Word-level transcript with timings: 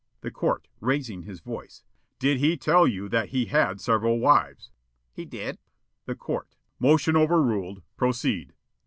The 0.21 0.31
Court, 0.31 0.67
raising 0.79 1.21
his 1.21 1.41
voice: 1.41 1.83
"Did 2.17 2.39
he 2.39 2.57
tell 2.57 2.87
you 2.87 3.07
that 3.09 3.29
he 3.29 3.45
had 3.45 3.79
several 3.79 4.17
wives?" 4.19 4.71
Yollop: 5.13 5.13
"He 5.13 5.25
did." 5.25 5.59
The 6.07 6.15
Court: 6.15 6.55
"Motion 6.79 7.15
overruled. 7.15 7.83
Proceed." 7.97 8.51